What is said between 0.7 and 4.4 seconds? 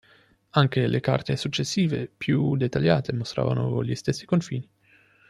le carte successive più dettagliate mostravano gli stessi